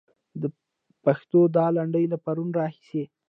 [0.41, 0.43] د
[1.05, 3.03] پښتو دا لنډۍ له پرونه راهيسې.